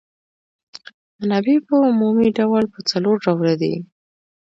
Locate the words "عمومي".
1.89-2.27